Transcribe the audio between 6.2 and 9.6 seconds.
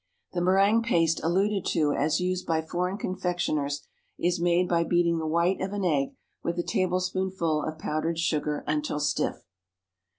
with a tablespoonful of powdered sugar until stiff.